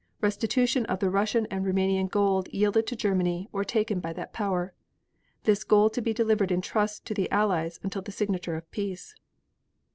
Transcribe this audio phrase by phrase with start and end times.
[0.19, 4.73] Restitution of the Russian and Roumanian gold yielded to Germany or taken by that Power.
[5.43, 9.13] This gold to be delivered in trust to the Allies until the signature of peace.